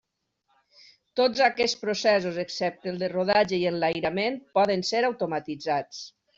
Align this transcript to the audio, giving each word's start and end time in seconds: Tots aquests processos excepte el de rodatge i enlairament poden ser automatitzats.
Tots 1.21 1.43
aquests 1.47 1.75
processos 1.81 2.41
excepte 2.45 2.91
el 2.93 2.99
de 3.05 3.11
rodatge 3.13 3.61
i 3.61 3.71
enlairament 3.75 4.43
poden 4.59 4.87
ser 4.93 5.07
automatitzats. 5.15 6.05